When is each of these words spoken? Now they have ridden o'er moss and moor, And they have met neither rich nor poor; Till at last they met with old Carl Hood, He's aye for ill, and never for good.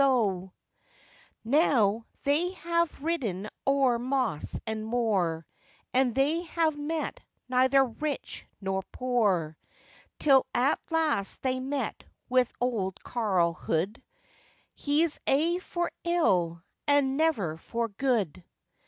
Now 1.43 2.07
they 2.23 2.53
have 2.53 3.03
ridden 3.03 3.47
o'er 3.67 3.99
moss 3.99 4.59
and 4.65 4.83
moor, 4.83 5.45
And 5.93 6.15
they 6.15 6.41
have 6.41 6.75
met 6.75 7.19
neither 7.47 7.85
rich 7.85 8.47
nor 8.59 8.81
poor; 8.91 9.55
Till 10.17 10.47
at 10.55 10.79
last 10.89 11.43
they 11.43 11.59
met 11.59 12.03
with 12.29 12.51
old 12.59 13.03
Carl 13.03 13.53
Hood, 13.53 14.01
He's 14.73 15.19
aye 15.27 15.59
for 15.61 15.91
ill, 16.03 16.63
and 16.87 17.15
never 17.15 17.57
for 17.57 17.87
good. 17.89 18.43